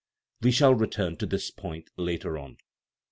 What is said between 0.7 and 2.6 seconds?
re turn to this point later on.